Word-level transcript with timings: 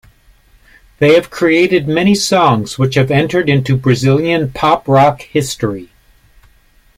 They 0.97 1.13
have 1.13 1.29
created 1.29 1.87
many 1.87 2.15
songs 2.15 2.79
which 2.79 2.95
have 2.95 3.11
entered 3.11 3.47
into 3.47 3.77
Brazilian 3.77 4.51
pop-rock 4.51 5.21
history. 5.21 5.91